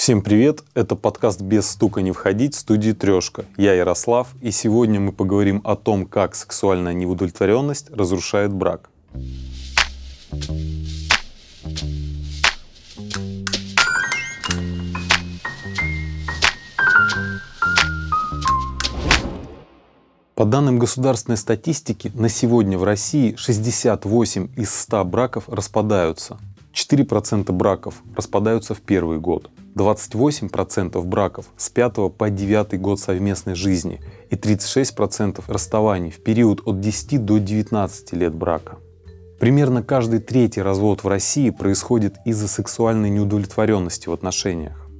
[0.00, 0.64] Всем привет!
[0.72, 3.44] Это подкаст «Без стука не входить» студии «Трешка».
[3.58, 8.88] Я Ярослав, и сегодня мы поговорим о том, как сексуальная неудовлетворенность разрушает брак.
[20.34, 26.38] По данным государственной статистики, на сегодня в России 68 из 100 браков распадаются.
[26.72, 34.00] 4% браков распадаются в первый год, 28% браков с 5 по 9 год совместной жизни
[34.30, 38.78] и 36% расставаний в период от 10 до 19 лет брака.
[39.38, 44.90] Примерно каждый третий развод в России происходит из-за сексуальной неудовлетворенности в отношениях.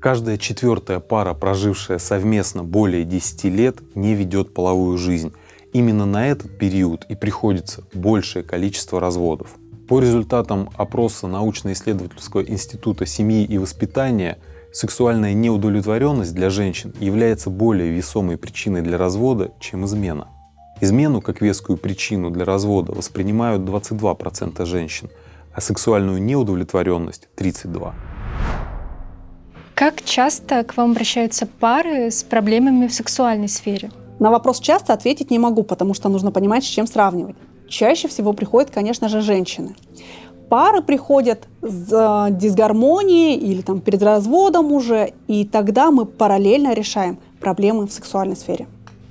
[0.00, 5.32] Каждая четвертая пара, прожившая совместно более 10 лет, не ведет половую жизнь.
[5.72, 9.56] Именно на этот период и приходится большее количество разводов.
[9.88, 14.36] По результатам опроса научно-исследовательского института семьи и воспитания,
[14.70, 20.28] сексуальная неудовлетворенность для женщин является более весомой причиной для развода, чем измена.
[20.82, 25.08] Измену как вескую причину для развода воспринимают 22% женщин,
[25.54, 27.94] а сексуальную неудовлетворенность 32%.
[29.74, 33.90] Как часто к вам обращаются пары с проблемами в сексуальной сфере?
[34.18, 37.36] На вопрос часто ответить не могу, потому что нужно понимать, с чем сравнивать.
[37.68, 39.74] Чаще всего приходят, конечно же, женщины.
[40.48, 47.18] Пары приходят с э, дисгармонией или там перед разводом уже, и тогда мы параллельно решаем
[47.38, 48.66] проблемы в сексуальной сфере.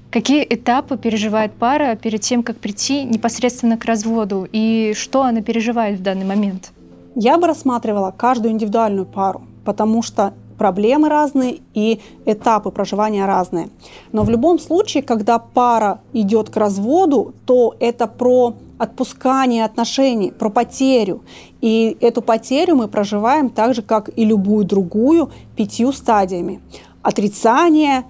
[0.09, 5.99] Какие этапы переживает пара перед тем, как прийти непосредственно к разводу, и что она переживает
[5.99, 6.71] в данный момент?
[7.13, 13.69] Я бы рассматривала каждую индивидуальную пару, потому что проблемы разные и этапы проживания разные.
[14.11, 20.49] Но в любом случае, когда пара идет к разводу, то это про отпускание отношений, про
[20.49, 21.21] потерю.
[21.61, 26.61] И эту потерю мы проживаем так же, как и любую другую, пятью стадиями.
[27.01, 28.05] Отрицание,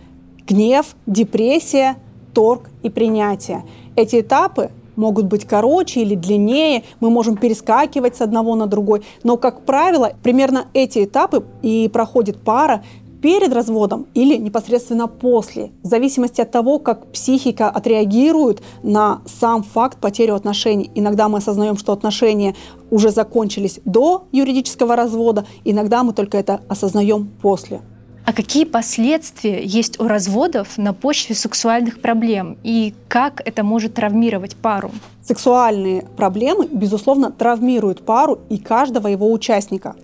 [0.48, 1.96] гнев, депрессия,
[2.34, 3.64] торг и принятие.
[3.96, 9.04] Эти этапы могут быть короче или длиннее, мы можем перескакивать с одного на другой.
[9.24, 12.84] Но, как правило, примерно эти этапы и проходит пара
[13.22, 20.00] перед разводом или непосредственно после, в зависимости от того, как психика отреагирует на сам факт
[20.00, 20.92] потери отношений.
[20.96, 22.56] Иногда мы осознаем, что отношения
[22.92, 27.82] уже закончились до юридического развода, иногда мы только это осознаем после.
[28.28, 34.58] А какие последствия есть у разводов на почве сексуальных проблем и как это может травмировать
[34.58, 34.92] пару?
[35.24, 39.96] Сексуальные проблемы, безусловно, травмируют пару и каждого его участника.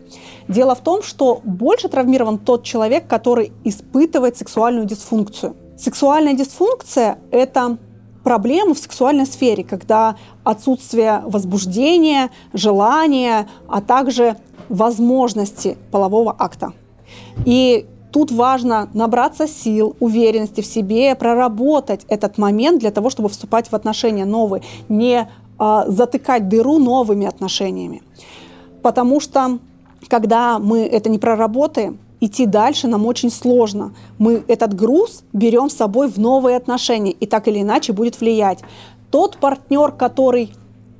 [0.47, 5.57] Дело в том, что больше травмирован тот человек, который испытывает сексуальную дисфункцию.
[5.77, 7.77] Сексуальная дисфункция– это
[8.23, 14.37] проблемы в сексуальной сфере, когда отсутствие возбуждения, желания, а также
[14.69, 16.71] возможности полового акта.
[17.45, 23.71] И Тут важно набраться сил, уверенности в себе, проработать этот момент для того, чтобы вступать
[23.71, 25.27] в отношения новые, не
[25.59, 28.03] э, затыкать дыру новыми отношениями.
[28.83, 29.57] Потому что
[30.09, 33.95] когда мы это не проработаем, идти дальше нам очень сложно.
[34.19, 38.59] Мы этот груз берем с собой в новые отношения, и так или иначе будет влиять.
[39.09, 40.51] Тот партнер, который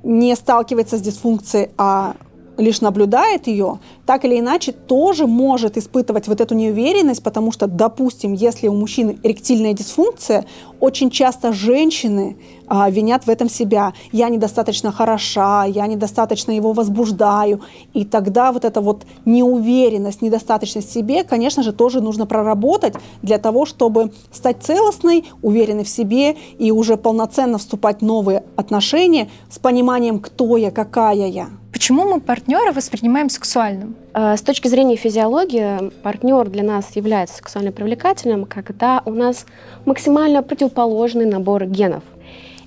[0.02, 2.16] не сталкивается с дисфункцией, а
[2.56, 8.32] лишь наблюдает ее, так или иначе тоже может испытывать вот эту неуверенность, потому что, допустим,
[8.32, 10.44] если у мужчины эректильная дисфункция,
[10.80, 13.92] очень часто женщины а, винят в этом себя.
[14.12, 17.62] Я недостаточно хороша, я недостаточно его возбуждаю.
[17.92, 23.38] И тогда вот эта вот неуверенность, недостаточность в себе, конечно же, тоже нужно проработать для
[23.38, 29.58] того, чтобы стать целостной, уверенной в себе и уже полноценно вступать в новые отношения с
[29.58, 31.48] пониманием, кто я, какая я.
[31.72, 33.93] Почему мы партнера воспринимаем сексуальным?
[34.14, 39.44] Э, с точки зрения физиологии, партнер для нас является сексуально привлекательным, когда у нас
[39.84, 42.04] максимально противоположный набор генов.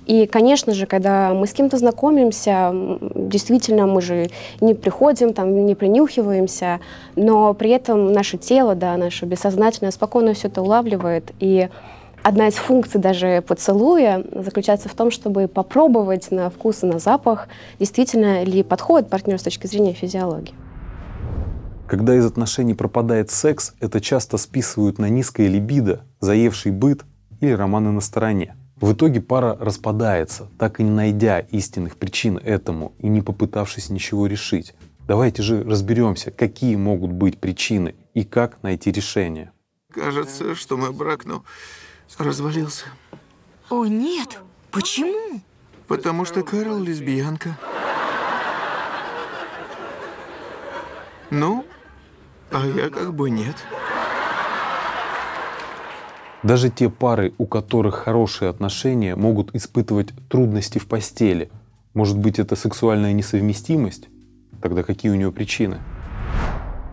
[0.06, 2.72] И, конечно же, когда мы с кем-то знакомимся,
[3.14, 4.30] действительно, мы же
[4.60, 6.80] не приходим, там, не принюхиваемся,
[7.14, 11.32] но при этом наше тело, да, наше бессознательное спокойно все это улавливает.
[11.40, 11.68] И
[12.24, 17.48] Одна из функций даже поцелуя заключается в том, чтобы попробовать на вкус и на запах,
[17.78, 20.52] действительно ли подходит партнер с точки зрения физиологии.
[21.88, 27.06] Когда из отношений пропадает секс, это часто списывают на низкое либидо, заевший быт
[27.40, 28.56] или романы на стороне.
[28.76, 34.26] В итоге пара распадается, так и не найдя истинных причин этому и не попытавшись ничего
[34.26, 34.74] решить.
[35.06, 39.50] Давайте же разберемся, какие могут быть причины и как найти решение.
[39.90, 41.42] Кажется, что мой брак, ну,
[42.18, 42.84] развалился.
[43.70, 44.40] О, нет.
[44.70, 45.40] Почему?
[45.86, 47.58] Потому что Кэрол лесбиянка.
[51.30, 51.64] Ну,
[52.50, 53.56] А я как бы нет.
[56.42, 61.50] Даже те пары, у которых хорошие отношения, могут испытывать трудности в постели.
[61.94, 64.08] Может быть, это сексуальная несовместимость?
[64.62, 65.78] Тогда какие у нее причины?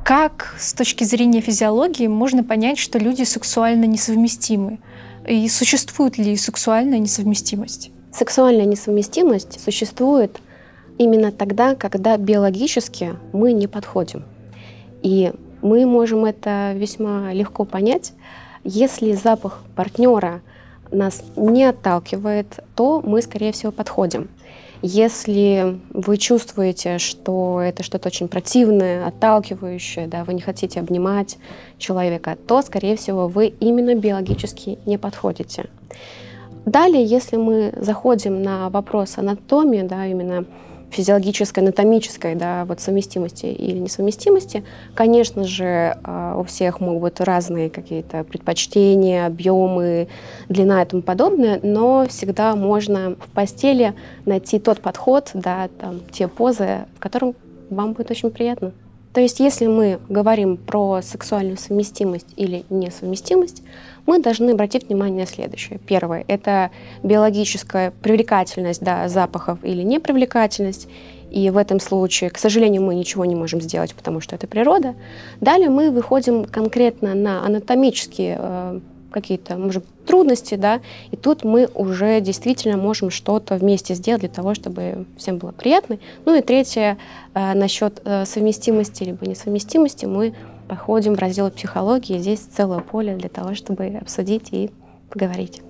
[0.04, 4.80] Как с точки зрения физиологии можно понять, что люди сексуально несовместимы?
[5.28, 7.92] И существует ли сексуальная несовместимость?
[8.12, 10.40] Сексуальная несовместимость существует
[10.98, 14.24] именно тогда, когда биологически мы не подходим.
[15.02, 15.34] И
[15.65, 18.13] мы можем это весьма легко понять.
[18.63, 20.41] Если запах партнера
[20.91, 24.29] нас не отталкивает, то мы, скорее всего, подходим.
[24.83, 31.39] Если вы чувствуете, что это что-то очень противное, отталкивающее, да, вы не хотите обнимать
[31.79, 35.65] человека, то, скорее всего, вы именно биологически не подходите.
[36.65, 40.45] Далее, если мы заходим на вопрос анатомии, да, именно
[40.95, 44.63] физиологической, анатомической да, вот совместимости или несовместимости,
[44.94, 50.07] конечно же, а, у всех могут быть разные какие-то предпочтения, объемы,
[50.47, 53.94] длина и тому подобное, но всегда можно в постели
[54.25, 57.36] найти тот подход, да, там, те позы, в котором
[57.69, 58.71] вам будет очень приятно.
[59.13, 63.63] То есть, если мы говорим про сексуальную совместимость или несовместимость,
[64.06, 65.80] мы должны обратить внимание на следующее.
[65.80, 66.72] Первое– это
[67.04, 70.88] биологическая привлекательность да, запахов или непривлекательность.
[71.31, 74.96] И в этом случае, к сожалению, мы ничего не можем сделать, потому что это природа.
[75.42, 78.80] Далее мы выходим конкретно на анатомические э,
[79.12, 80.81] какие-то, может, трудности, да,
[81.12, 85.98] и тут мы уже действительно можем что-то вместе сделать для того, чтобы всем было приятно.
[86.25, 86.98] Ну и третье,
[87.34, 90.36] э, насчет э, совместимости либо несовместимости, мы
[90.67, 94.71] походим в раздел психологии, здесь целое поле для того, чтобы обсудить и
[95.09, 95.62] поговорить.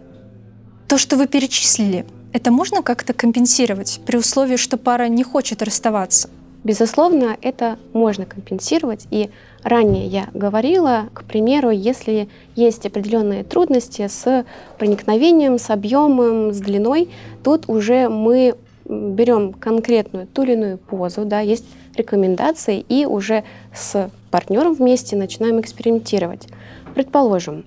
[0.87, 6.29] То, что вы перечислили, это можно как-то компенсировать при условии, что пара не хочет расставаться?
[6.65, 9.05] Безусловно, это можно компенсировать.
[9.11, 9.29] И
[9.61, 14.45] ранее я говорила, к примеру, если есть определенные трудности с
[14.79, 17.09] проникновением, с объемом, с длиной,
[17.43, 21.65] тут уже мы берем конкретную ту или иную позу, да, есть
[21.95, 23.43] рекомендации, и уже
[23.73, 26.49] с партнером вместе начинаем экспериментировать.
[26.93, 27.63] Предположим,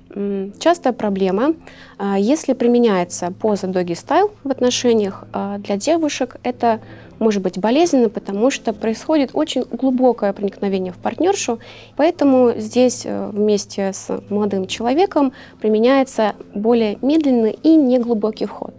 [0.58, 1.54] частая проблема,
[1.96, 6.80] а, если применяется поза доги стайл в отношениях а, для девушек, это
[7.20, 11.58] может быть болезненно, потому что происходит очень глубокое проникновение в партнершу,
[11.96, 15.32] поэтому здесь э, вместе с молодым человеком
[15.62, 18.74] применяется более медленный и неглубокий вход.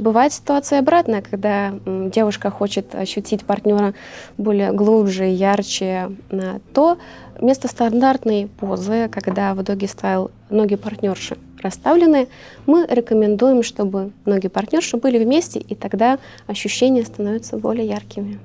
[0.00, 3.92] Бывает ситуация обратная, когда девушка хочет ощутить партнера
[4.38, 6.12] более глубже, ярче,
[6.72, 6.96] то
[7.38, 12.28] вместо стандартной позы, когда в доги стайл ноги партнерши расставлены,
[12.64, 18.40] мы рекомендуем, чтобы ноги партнерши были вместе, и тогда ощущения становятся более яркими.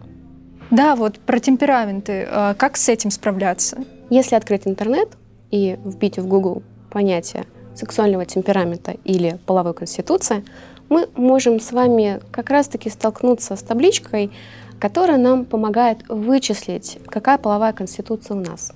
[0.71, 2.27] Да, вот про темпераменты.
[2.29, 3.77] А как с этим справляться?
[4.09, 5.07] Если открыть интернет
[5.51, 10.43] и вбить в Google понятие сексуального темперамента или половой конституции,
[10.89, 14.31] мы можем с вами как раз-таки столкнуться с табличкой,
[14.79, 18.73] которая нам помогает вычислить, какая половая конституция у нас.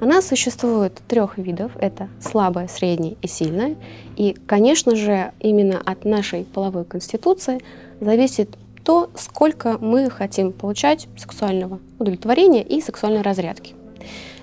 [0.00, 1.72] Она существует трех видов.
[1.78, 3.76] Это слабая, средняя и сильная.
[4.16, 7.62] И, конечно же, именно от нашей половой конституции
[8.00, 13.74] зависит то, сколько мы хотим получать сексуального удовлетворения и сексуальной разрядки.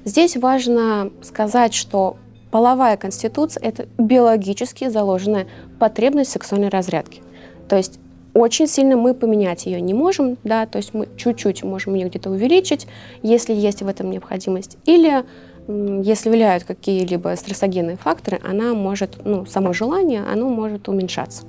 [0.04, 2.18] Здесь важно сказать, что
[2.52, 5.48] половая конституция– это биологически заложенная
[5.80, 7.22] потребность сексуальной разрядки.
[7.68, 8.00] То есть
[8.34, 12.30] очень сильно мы поменять ее не можем, да, то есть мы чуть-чуть можем ее где-то
[12.30, 12.88] увеличить,
[13.24, 15.24] если есть в этом необходимость, или
[15.68, 21.44] если влияют какие-либо стрессогенные факторы, она может, ну, само желание, оно может уменьшаться.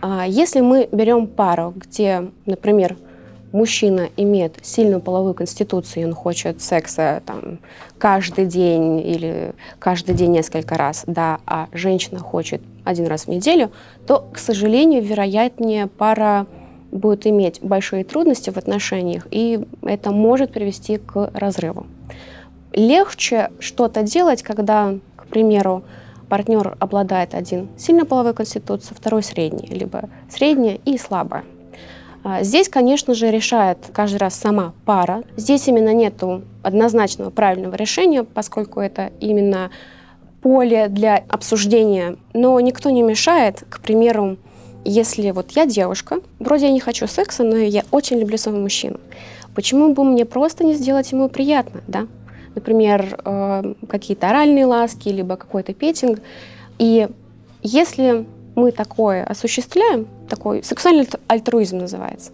[0.00, 2.96] А если мы берем пару, где, например,
[3.56, 7.58] мужчина имеет сильную половую конституцию, и он хочет секса там,
[7.98, 13.70] каждый день или каждый день несколько раз, да, а женщина хочет один раз в неделю,
[14.06, 16.46] то, к сожалению, вероятнее пара
[16.92, 21.86] будет иметь большие трудности в отношениях, и это может привести к разрыву.
[22.72, 25.82] Легче что-то делать, когда, к примеру,
[26.28, 31.44] партнер обладает один сильной половой конституцией, второй средний, либо средняя и слабая.
[32.28, 35.22] А, здесь, конечно же, решает каждый раз сама пара.
[35.36, 36.14] Здесь именно нет
[36.64, 39.70] однозначного правильного решения, поскольку это именно
[40.42, 42.16] поле для обсуждения.
[42.34, 44.38] Но никто не мешает, к примеру,
[44.84, 48.98] если вот я девушка, вроде я не хочу секса, но я очень люблю своего мужчину.
[49.54, 52.08] Почему бы мне просто не сделать ему приятно, да?
[52.56, 56.18] Например, э, какие-то оральные ласки, либо какой-то петинг.
[56.80, 57.08] И
[57.62, 62.32] если мы такое осуществляем, такой сексуальный альтруизм называется,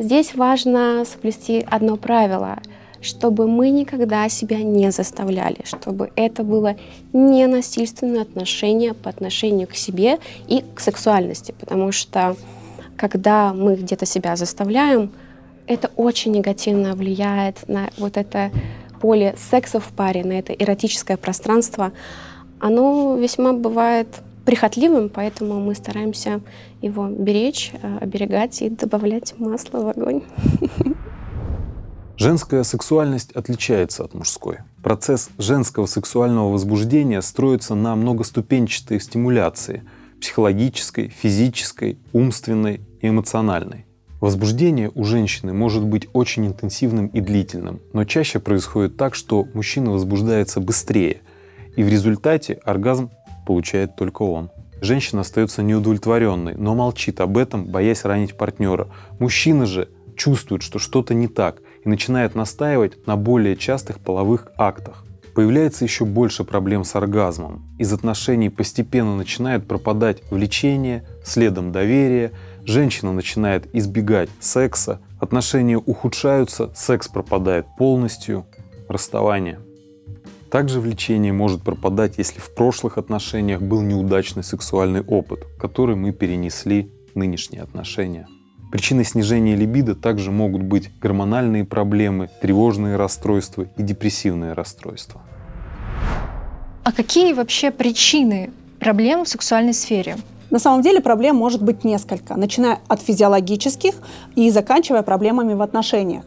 [0.00, 2.58] здесь важно соблюсти одно правило.
[3.00, 6.76] чтобы мы никогда себя не заставляли, чтобы это было
[7.12, 12.36] не насильственное отношение по отношению к себе и к сексуальности, потому что
[12.96, 15.12] когда мы где-то себя заставляем,
[15.66, 18.50] это очень негативно влияет на вот это
[19.00, 21.92] поле секса в паре, на это эротическое пространство.
[22.58, 24.08] Оно весьма бывает
[24.48, 26.40] прихотливым, поэтому мы стараемся
[26.80, 30.22] его беречь, э, оберегать и добавлять масло в огонь.
[32.16, 34.60] Женская сексуальность отличается от мужской.
[34.82, 39.82] Процесс женского сексуального возбуждения строится на многоступенчатой стимуляции–
[40.22, 43.84] психологической, физической, умственной и эмоциональной.
[44.18, 49.90] Возбуждение у женщины может быть очень интенсивным и длительным, но чаще происходит так, что мужчина
[49.92, 51.20] возбуждается быстрее,
[51.76, 53.10] и в результате оргазм
[53.48, 54.50] получает только он.
[54.82, 58.88] Женщина остается неудовлетворенной, но молчит об этом, боясь ранить партнера.
[59.18, 65.06] Мужчина же чувствует, что что-то не так, и начинает настаивать на более частых половых актах.
[65.34, 67.64] Появляется еще больше проблем с оргазмом.
[67.78, 72.32] Из отношений постепенно начинает пропадать влечение, следом доверие,
[72.66, 78.44] женщина начинает избегать секса, отношения ухудшаются, секс пропадает полностью,
[78.88, 79.58] расставание.
[80.50, 86.90] Также влечение может пропадать, если в прошлых отношениях был неудачный сексуальный опыт, который мы перенесли
[87.14, 88.26] в нынешние отношения.
[88.72, 95.20] Причиной снижения либидо также могут быть гормональные проблемы, тревожные расстройства и депрессивные расстройства.
[96.82, 100.16] А какие вообще причины проблем в сексуальной сфере?
[100.50, 103.94] На самом деле проблем может быть несколько, начиная от физиологических
[104.34, 106.24] и заканчивая проблемами в отношениях.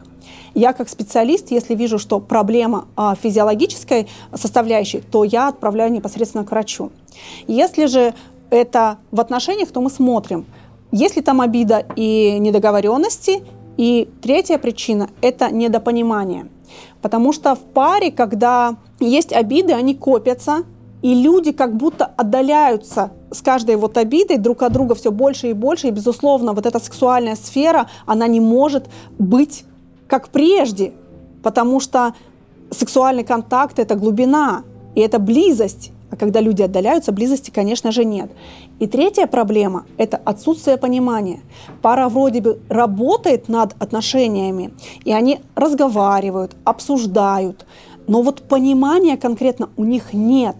[0.54, 6.50] Я как специалист, если вижу, что проблема а, физиологической составляющей, то я отправляю непосредственно к
[6.50, 6.90] врачу.
[7.46, 8.14] Если же
[8.50, 10.44] это в отношениях, то мы смотрим,
[10.92, 13.42] есть ли там обида и недоговоренности.
[13.78, 16.48] И третья причина– это недопонимание.
[17.00, 20.64] Потому что в паре, когда есть обиды, они копятся,
[21.00, 25.52] и люди как будто отдаляются с каждой вот обидой друг от друга все больше и
[25.54, 25.88] больше.
[25.88, 29.64] И, безусловно, вот эта сексуальная сфера, она не может быть
[30.12, 30.92] как прежде,
[31.42, 32.12] потому что
[32.70, 34.62] сексуальный контакт– это глубина,
[34.94, 35.90] и это близость.
[36.10, 38.30] А когда люди отдаляются, близости, конечно же, нет.
[38.78, 41.40] И третья проблема– это отсутствие понимания.
[41.80, 44.74] Пара вроде бы работает над отношениями,
[45.06, 47.64] и они разговаривают, обсуждают,
[48.06, 50.56] но вот понимания конкретно у них нет.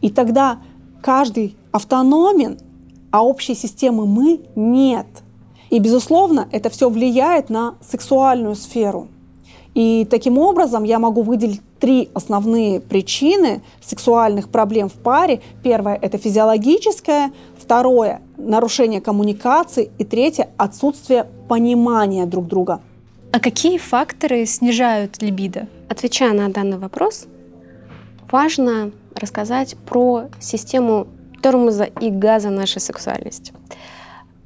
[0.00, 0.60] И тогда
[1.02, 2.56] каждый автономен,
[3.10, 5.06] а общей системы мы нет–
[5.70, 9.08] и, безусловно, это все влияет на сексуальную сферу.
[9.74, 15.40] И таким образом я могу выделить три основные причины сексуальных проблем в паре.
[15.62, 22.80] Первое– это физиологическое, второе– нарушение коммуникации, и третье– отсутствие понимания друг друга.
[23.30, 25.68] А какие факторы снижают либидо?
[25.88, 27.26] Отвечая на данный вопрос,
[28.32, 31.06] важно рассказать про систему
[31.42, 33.52] тормоза и газа нашей сексуальности.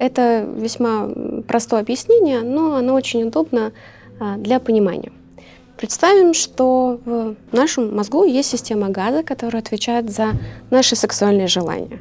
[0.02, 1.08] Это весьма
[1.46, 3.70] простое объяснение, но оно очень удобно
[4.18, 5.12] а, для понимания.
[5.76, 10.32] Представим, что в нашем мозгу есть система газа, которая отвечает за
[10.70, 12.00] наши сексуальные желания.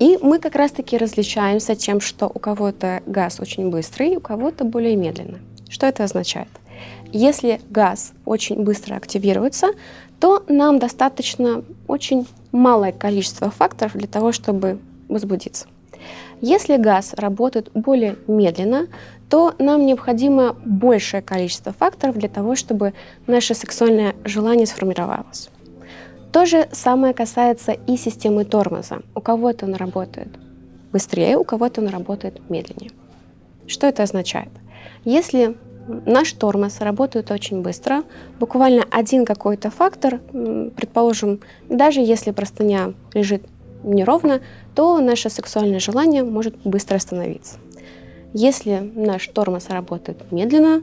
[0.00, 4.96] И мы как раз-таки различаемся тем, что у кого-то газ очень быстрый, у кого-то более
[4.96, 5.38] медленно.
[5.68, 6.48] Что это означает?
[7.12, 9.68] Если газ очень быстро активируется,
[10.18, 15.68] то нам достаточно очень малое количество факторов для того, чтобы возбудиться.
[16.40, 18.86] Если газ работает более медленно,
[19.28, 22.94] то нам необходимо большее количество факторов для того, чтобы
[23.26, 25.50] наше сексуальное желание сформировалось.
[26.32, 29.00] То же самое касается и системы тормоза.
[29.14, 30.28] У кого-то он работает
[30.92, 32.90] быстрее, у кого-то он работает медленнее.
[33.66, 34.50] Что это означает?
[35.04, 35.56] Если
[35.88, 38.04] наш тормоз работает очень быстро,
[38.38, 43.42] буквально один какой-то фактор, предположим, даже если простыня лежит
[43.82, 44.40] неровно,
[44.74, 47.58] то наше сексуальное желание может быстро остановиться.
[48.34, 50.82] Если наш тормоз работает медленно,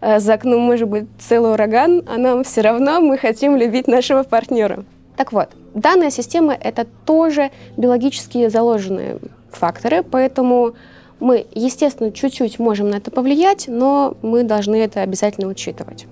[0.00, 4.22] э, за окном может быть целый ураган, а нам все равно мы хотим любить нашего
[4.22, 4.84] партнера.
[5.16, 9.18] Так вот, данная система— это тоже биологически заложенные
[9.50, 10.74] факторы, поэтому
[11.20, 16.06] мы, естественно, чуть-чуть можем на это повлиять, но мы должны это обязательно учитывать.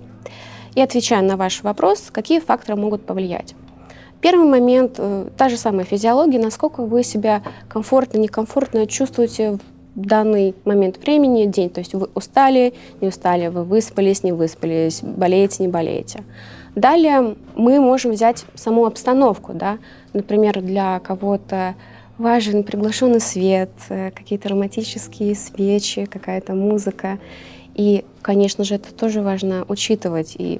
[0.75, 3.55] И отвечая на ваш вопрос, какие факторы могут повлиять.
[4.21, 9.59] Первый момент, э, та же самая физиология, насколько вы себя комфортно, некомфортно чувствуете
[9.95, 11.69] в данный момент времени, день.
[11.69, 16.23] То есть вы устали, не устали, вы выспались, не выспались, болеете, не болеете.
[16.75, 19.53] Далее мы можем взять саму обстановку.
[19.53, 19.79] Да?
[20.13, 21.75] Например, для кого-то
[22.17, 27.19] важен приглашенный свет, э, какие-то романтические свечи, какая-то музыка.
[27.73, 30.59] И, конечно же, это тоже важно учитывать и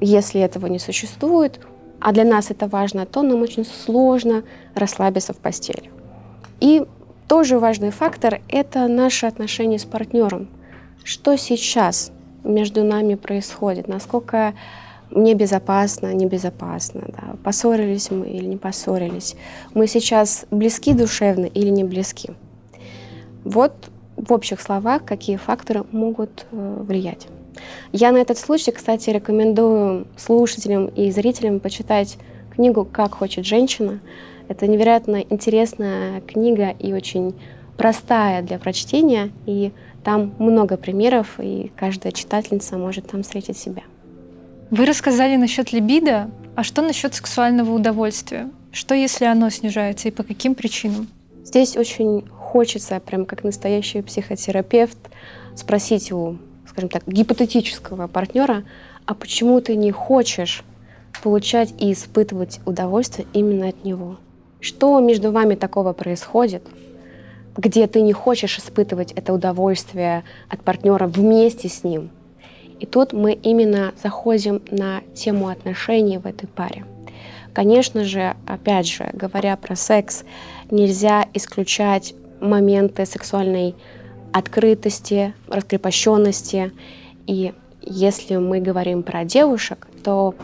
[0.00, 1.60] Если этого не существует,
[2.00, 4.42] а для нас это важно, то нам очень сложно
[4.74, 5.90] расслабиться в постели.
[6.60, 6.84] И
[7.28, 10.48] тоже важный фактор– это наши отношения с партнером.
[11.04, 12.12] Что сейчас
[12.44, 13.88] между нами происходит?
[13.88, 14.54] Насколько
[15.10, 17.36] мне безопасно, небезопасно, да?
[17.42, 19.36] поссорились мы или не поссорились,
[19.74, 22.30] мы сейчас близки душевно или не близки.
[23.44, 23.72] Вот
[24.16, 27.28] в общих словах, какие факторы могут э, влиять.
[27.92, 32.18] Я на этот случай, кстати, рекомендую слушателям и зрителям почитать
[32.54, 34.00] книгу «Как хочет женщина».
[34.48, 37.34] Это невероятно интересная книга и очень
[37.76, 39.72] простая для прочтения, и
[40.04, 43.82] там много примеров, и каждая читательница может там встретить себя.
[44.70, 48.50] Вы рассказали насчет либидо, а что насчет сексуального удовольствия?
[48.72, 51.08] Что если оно снижается и по каким причинам?
[51.44, 54.98] Здесь очень хочется, прям как настоящий психотерапевт,
[55.54, 56.38] спросить у,
[56.78, 58.62] скажем так, гипотетического партнера,
[59.04, 60.62] а почему ты не хочешь
[61.24, 64.18] получать и испытывать удовольствие именно от него?
[64.60, 66.62] Что между вами такого происходит,
[67.56, 72.10] где ты не хочешь испытывать это удовольствие от партнера вместе с ним–
[72.80, 76.84] и тут мы именно заходим на тему отношений в этой паре.
[77.52, 80.22] Конечно же, опять же, говоря про секс,
[80.70, 83.74] нельзя исключать моменты сексуальной
[84.32, 86.72] открытости, раскрепощенности.
[87.26, 90.34] И если мы говорим про девушек, то,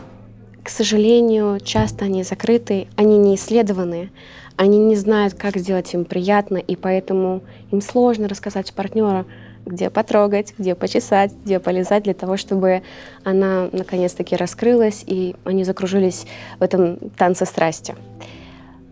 [0.63, 4.11] к сожалению, часто они закрыты, они не исследованы,
[4.57, 9.25] они не знают, как сделать им приятно, и поэтому им сложно рассказать партнеру,
[9.65, 12.83] где потрогать, где почесать, где полезать для того, чтобы
[13.23, 16.25] она наконец-таки раскрылась и они закружились
[16.59, 17.95] в этом танце страсти.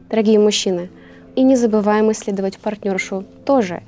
[0.10, 0.90] Дорогие мужчины,
[1.36, 3.84] и не забываем исследовать партнершу тоже.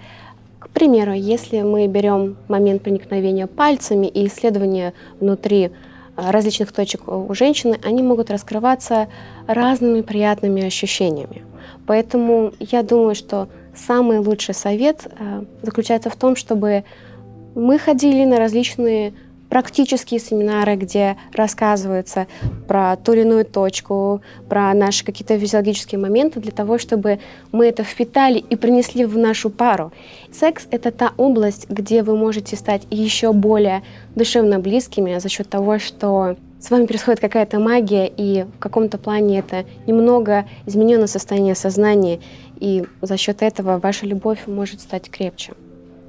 [0.75, 5.71] К примеру, если мы берем момент проникновения пальцами и исследования внутри
[6.17, 9.07] а, различных точек у женщины, они могут раскрываться
[9.47, 11.45] разными приятными ощущениями.
[11.87, 16.83] Поэтому я думаю, что самый лучший совет э, заключается в том, чтобы
[17.55, 19.13] мы ходили на различные
[19.55, 22.27] практические семинары, где рассказывается
[22.67, 27.19] про ту или иную точку, про наши какие-то физиологические моменты, для того, чтобы
[27.53, 29.93] мы это впитали и принесли в нашу пару.
[30.29, 33.81] Секс— это та область, где вы можете стать еще более
[34.13, 39.39] душевно близкими за счет того, что с вами происходит какая-то магия, и в каком-то плане
[39.39, 42.19] это немного измененное состояние сознания,
[42.59, 45.53] и за счет этого ваша любовь может стать крепче.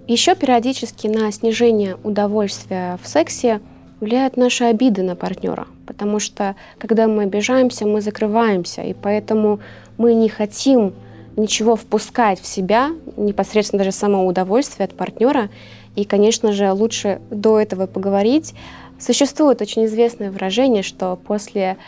[0.06, 3.60] Еще периодически на снижение удовольствия в сексе
[4.00, 9.58] влияют наши обиды на партнера, потому что когда мы обижаемся, мы закрываемся, и поэтому
[9.98, 10.94] мы не хотим
[11.36, 15.48] ничего впускать в себя, непосредственно даже само удовольствие от партнера.
[15.96, 18.54] И, конечно же, лучше до этого поговорить.
[19.00, 21.78] Существует очень известное выражение, что после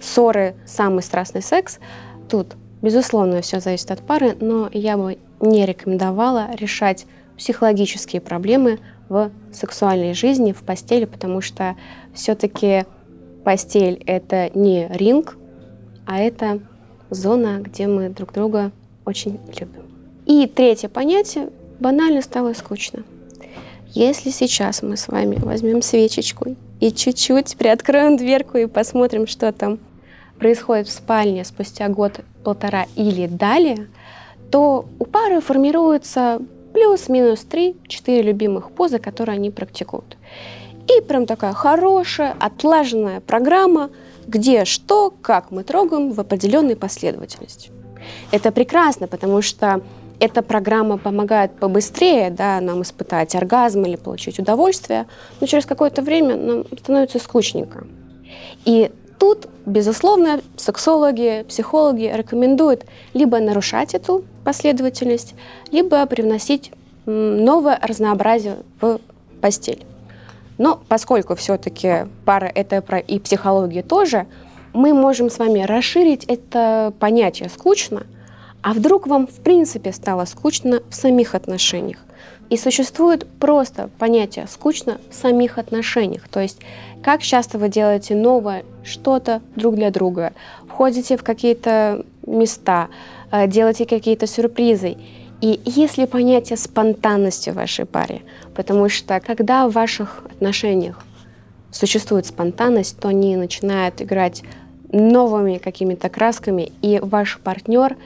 [0.00, 1.78] ссоры самый страстный секс.
[2.28, 7.06] Тут Безусловно, все зависит от пары, но я бы не рекомендовала решать
[7.38, 11.76] психологические проблемы в сексуальной жизни, в постели, потому что
[12.12, 12.84] все-таки
[13.44, 15.38] постель— это не ринг,
[16.04, 16.60] а это
[17.08, 18.72] зона, где мы друг друга
[19.04, 19.84] очень любим.
[20.26, 21.48] И третье понятие—
[21.80, 23.04] банально стало скучно.
[23.94, 29.78] Если сейчас мы с вами возьмем свечечку и чуть-чуть приоткроем дверку и посмотрим, что там
[30.38, 33.88] происходит в спальне спустя год полтора или далее,
[34.50, 36.40] то у пары формируется
[36.78, 40.16] плюс-минус 3-4 любимых позы, которые они практикуют.
[40.86, 43.90] И прям такая хорошая, отлаженная программа,
[44.26, 47.70] где что, как мы трогаем в определенной последовательности.
[48.30, 49.80] Это прекрасно, потому что
[50.20, 55.06] эта программа помогает побыстрее да, нам испытать оргазм или получить удовольствие,
[55.40, 57.86] но через какое-то время нам становится скучненько.
[58.64, 65.34] И Тут, безусловно, сексологи, психологи рекомендуют либо нарушать эту последовательность,
[65.72, 66.72] либо привносить
[67.06, 69.00] новое разнообразие в
[69.40, 69.84] постель.
[70.58, 74.26] Но поскольку все-таки пара это про и психология тоже,
[74.72, 78.06] мы можем с вами расширить это понятие скучно,
[78.62, 81.98] а вдруг вам в принципе стало скучно в самих отношениях.
[82.50, 86.28] И существует просто понятие скучно в самих отношениях.
[86.28, 86.58] То есть
[87.02, 90.32] как часто вы делаете новое что-то друг для друга,
[90.66, 92.88] входите в какие-то места,
[93.30, 94.96] э, делаете какие-то сюрпризы.
[95.40, 98.22] И есть ли понятие спонтанности в вашей паре?
[98.54, 101.04] Потому что когда в ваших отношениях
[101.70, 104.42] существует спонтанность, то они начинают играть
[104.90, 107.96] новыми какими-то красками, и ваш партнер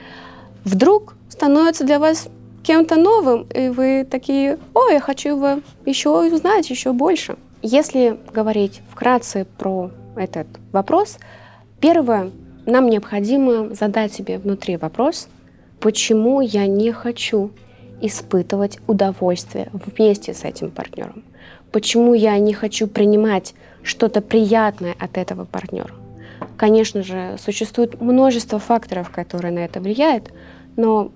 [0.65, 2.27] вдруг становится для вас
[2.63, 7.35] кем-то новым, и вы такие, о, я хочу его еще узнать, еще больше.
[7.61, 11.17] Если говорить вкратце про этот вопрос,
[11.79, 12.31] первое,
[12.65, 15.27] нам необходимо задать себе внутри вопрос,
[15.79, 17.51] почему я не хочу
[18.01, 21.23] испытывать удовольствие вместе с этим партнером.
[21.71, 25.93] Почему я не хочу принимать что-то приятное от этого партнера.
[26.57, 30.31] Конечно же, существует множество факторов, которые на это влияют,
[30.75, 31.11] но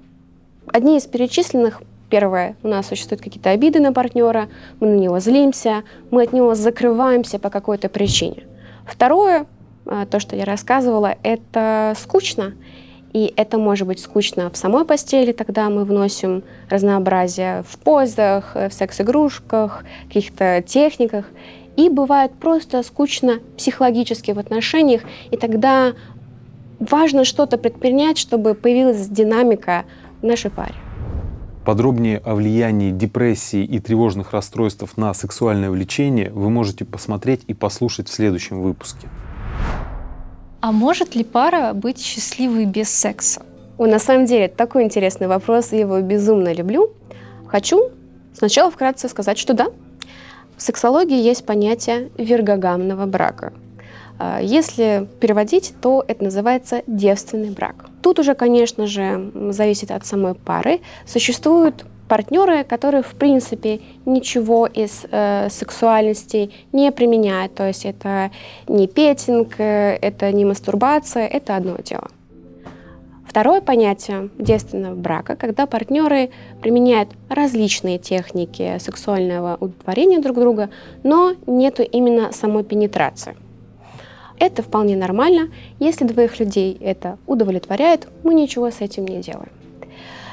[0.73, 4.47] одни из перечисленных Первое, у нас существуют какие-то обиды на партнера,
[4.79, 8.43] мы на него злимся, мы от него закрываемся по какой-то причине.
[8.85, 9.45] Второе,
[9.85, 12.53] а, то, что я рассказывала, это скучно.
[13.11, 18.69] И это может быть скучно в самой постели, тогда мы вносим разнообразие в позах, в
[18.71, 21.25] секс-игрушках, каких-то техниках.
[21.75, 25.01] И бывает просто скучно психологически в отношениях,
[25.31, 25.93] и тогда
[26.79, 29.85] важно что-то предпринять, чтобы появилась динамика
[30.21, 30.75] в нашей паре.
[31.65, 38.07] Подробнее о влиянии депрессии и тревожных расстройств на сексуальное влечение вы можете посмотреть и послушать
[38.07, 39.09] в следующем выпуске.
[40.61, 43.45] А может ли пара быть счастливой без секса?
[43.77, 46.93] О, на самом деле, такой интересный вопрос, я его безумно люблю.
[47.47, 47.91] Хочу
[48.33, 49.67] сначала вкратце сказать, что да,
[50.55, 53.53] в сексологии есть понятие вергогамного брака.
[54.19, 57.85] А, если переводить, то это называется девственный брак.
[58.01, 60.79] Тут уже, конечно же, зависит от самой пары.
[61.05, 67.53] Существуют партнеры, которые, в принципе, ничего из э, сексуальности не применяют.
[67.55, 68.31] То есть это
[68.67, 72.07] не петинг, э, это не мастурбация, это одно дело.
[73.27, 76.29] Второе понятие девственного брака, когда партнеры
[76.61, 80.69] применяют различные техники сексуального удовлетворения друг друга,
[81.03, 83.35] но нету именно самой пенетрации.
[84.39, 85.49] Это вполне нормально.
[85.79, 89.49] Если двоих людей это удовлетворяет, мы ничего с этим не делаем.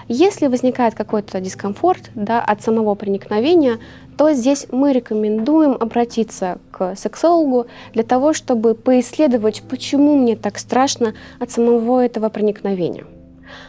[0.08, 3.78] Если возникает какой-то дискомфорт да, от самого проникновения,
[4.18, 11.14] то здесь мы рекомендуем обратиться к сексологу для того, чтобы поисследовать, почему мне так страшно
[11.40, 13.06] от самого этого проникновения.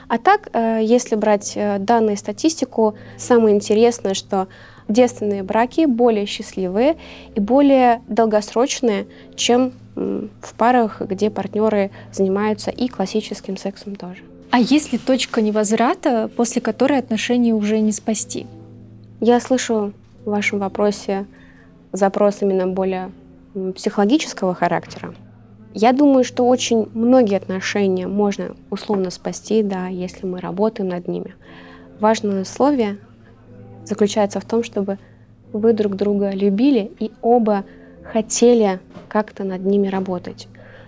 [0.08, 4.48] А так, э, если брать э, данные статистику, самое интересное, что
[4.88, 6.98] девственные браки более счастливые
[7.34, 14.22] и более долгосрочные, чем в парах, где партнеры занимаются и классическим сексом тоже.
[14.52, 18.46] А есть ли точка невозврата, после которой отношения уже не спасти?
[19.20, 21.26] Я слышу в вашем вопросе
[21.92, 23.12] запрос именно более
[23.76, 25.14] психологического характера.
[25.74, 31.36] Я думаю, что очень многие отношения можно условно спасти, да, если мы работаем над ними.
[32.00, 32.98] Важное условие
[33.84, 35.00] заключается в том, чтобы
[35.52, 37.66] вы друг друга любили и оба
[38.12, 40.48] хотели как-то над ними работать.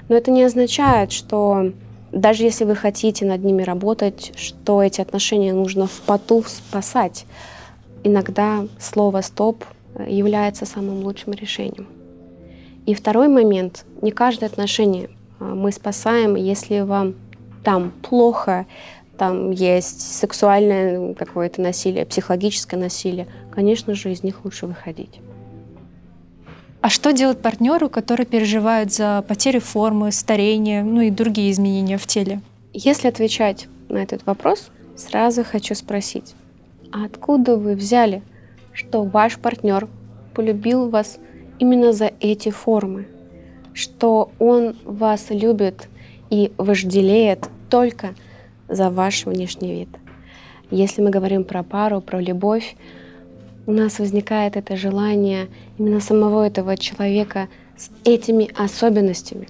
[0.10, 1.71] Но это не означает, что
[2.12, 7.25] даже если вы хотите над ними работать, что эти отношения нужно в поту спасать.
[8.03, 9.63] Иногда слово «стоп»
[10.08, 11.88] является самым лучшим решением.
[12.86, 13.86] И второй момент.
[14.01, 17.15] Не каждое отношение а, мы спасаем, если вам
[17.63, 18.65] там плохо,
[19.17, 25.19] там есть сексуальное какое-то насилие, психологическое насилие, конечно же, из них лучше выходить.
[26.88, 32.08] А что делать партнеру, который переживает за потерю формы, старение, ну и другие изменения в
[32.08, 32.39] теле?
[32.71, 36.34] Если отвечать на этот вопрос, сразу хочу спросить,
[36.93, 38.23] а откуда вы взяли,
[38.71, 39.89] что ваш партнер
[40.34, 41.19] полюбил вас
[41.60, 43.06] именно за эти формы,
[43.73, 45.89] что он вас любит
[46.30, 48.15] и вожделеет только
[48.69, 49.89] за ваш внешний вид?
[50.71, 52.78] Если мы говорим про пару, про любовь,
[53.67, 59.49] у нас возникает это желание именно самого этого человека с этими особенностями.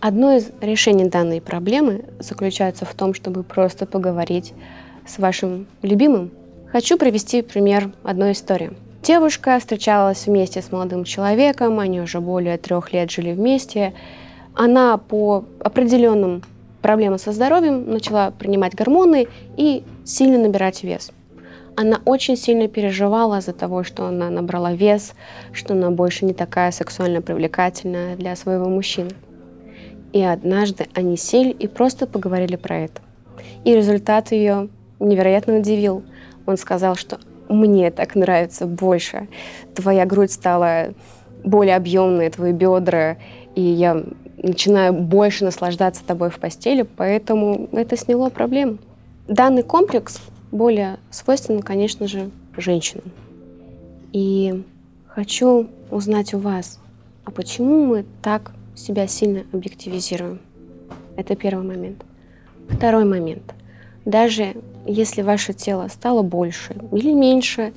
[0.00, 4.54] Одно из решений данной проблемы заключается в том, чтобы просто поговорить
[5.06, 6.30] с вашим любимым.
[6.72, 8.72] Хочу привести пример одной истории.
[9.02, 13.92] Девушка встречалась вместе с молодым человеком, они уже более трех лет жили вместе.
[14.54, 16.42] Она по определенным
[16.80, 21.12] проблемам со здоровьем начала принимать гормоны и сильно набирать вес.
[21.76, 25.14] Она очень сильно переживала за того, что она набрала вес,
[25.52, 29.10] что она больше не такая сексуально привлекательная для своего мужчины.
[30.12, 33.00] И однажды они сели и просто поговорили про это.
[33.64, 36.02] И результат ее невероятно удивил.
[36.46, 39.28] Он сказал, что мне так нравится больше.
[39.74, 40.94] Твоя грудь стала
[41.44, 43.16] более объемной, твои бедра,
[43.54, 44.02] и я
[44.42, 48.78] начинаю больше наслаждаться тобой в постели, поэтому это сняло проблему.
[49.28, 50.20] Данный комплекс
[50.50, 53.04] более свойственно, конечно же, женщинам.
[54.12, 54.64] И
[55.06, 56.80] хочу узнать у вас,
[57.24, 60.40] а почему мы так себя сильно объективизируем?
[61.16, 62.04] Это первый момент.
[62.68, 63.54] Второй момент.
[64.04, 64.54] Даже
[64.86, 67.72] если ваше тело стало больше или меньше,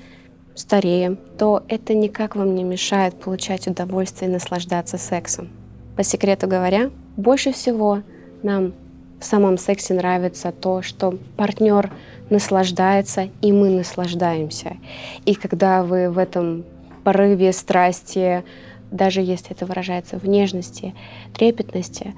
[0.56, 5.50] старее, то это никак вам не мешает получать удовольствие и наслаждаться сексом.
[5.96, 8.02] по секрету говоря, больше всего
[8.42, 8.74] нам
[9.20, 11.92] в самом сексе нравится то, что партнер
[12.30, 14.78] наслаждается, и мы наслаждаемся.
[15.26, 16.64] И когда вы в этом
[17.04, 18.44] порыве страсти,
[18.92, 20.94] даже если это выражается в нежности,
[21.34, 22.14] трепетности,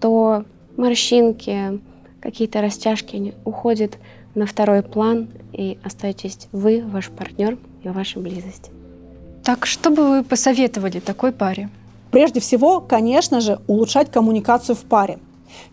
[0.00, 0.44] то
[0.76, 1.80] морщинки,
[2.20, 3.98] какие-то растяжки они уходят
[4.34, 8.70] на второй план, и остаетесь вы, ваш партнер и ваша близость.
[9.42, 11.70] Так что бы вы посоветовали такой паре?
[12.10, 15.18] Прежде всего, конечно же, улучшать коммуникацию в паре.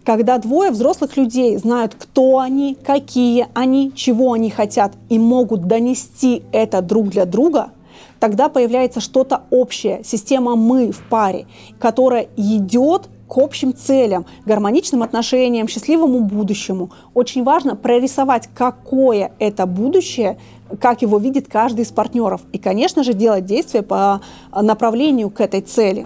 [0.05, 6.43] Когда двое взрослых людей знают, кто они, какие они, чего они хотят и могут донести
[6.51, 7.71] это друг для друга,
[8.19, 11.45] тогда появляется что-то общее, система «мы» в паре,
[11.79, 16.91] которая идет к общим целям, гармоничным отношениям, счастливому будущему.
[17.13, 20.37] Очень важно прорисовать, какое это будущее,
[20.79, 22.41] как его видит каждый из партнеров.
[22.51, 24.21] И, конечно же, делать действия по
[24.53, 26.05] направлению к этой цели.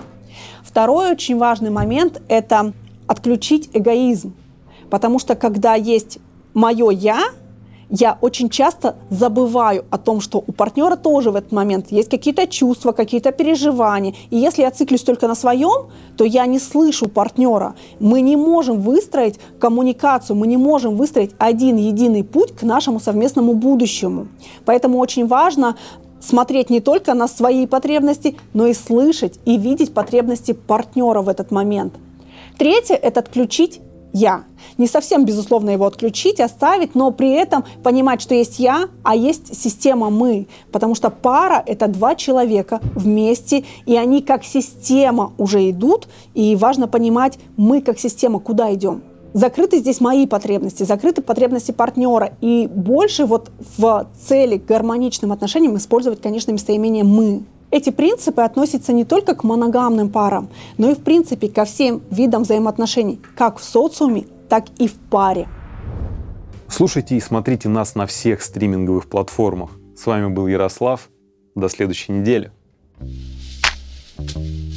[0.63, 2.71] Второй очень важный момент– это
[3.07, 4.33] отключить эгоизм.
[4.89, 6.19] Потому что когда есть
[6.53, 7.29] мое «я»,
[7.89, 12.45] я очень часто забываю о том, что у партнера тоже в этот момент есть какие-то
[12.45, 14.13] чувства, какие-то переживания.
[14.29, 17.75] И если я циклюсь только на своем, то я не слышу партнера.
[17.99, 23.53] Мы не можем выстроить коммуникацию, мы не можем выстроить один единый путь к нашему совместному
[23.53, 24.27] будущему.
[24.65, 25.77] Поэтому очень важно
[26.19, 31.51] смотреть не только на свои потребности, но и слышать и видеть потребности партнера в этот
[31.51, 31.93] момент.
[32.57, 33.81] Третье– это отключить
[34.13, 34.45] я.
[34.77, 39.55] Не совсем, безусловно, его отключить, оставить, но при этом понимать, что есть я, а есть
[39.55, 40.47] система мы.
[40.71, 46.87] Потому что пара– это два человека вместе, и они как система уже идут, и важно
[46.87, 49.03] понимать, мы как система куда идем.
[49.33, 52.33] Закрыты здесь мои потребности, закрыты потребности партнера.
[52.41, 57.43] И больше вот в цели к гармоничным отношениям использовать, конечно, местоимение «мы».
[57.69, 62.43] Эти принципы относятся не только к моногамным парам, но и в принципе ко всем видам
[62.43, 65.47] взаимоотношений, как в социуме, так и в паре.
[66.69, 69.71] Слушайте и смотрите нас на всех стриминговых платформах.
[69.95, 71.09] С вами был Ярослав.
[71.55, 72.51] До следующей недели.
[74.17, 74.76] thank you